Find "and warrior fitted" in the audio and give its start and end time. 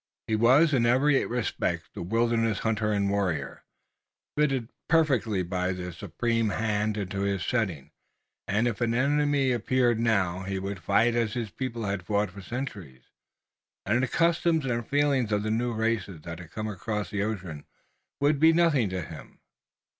2.91-4.71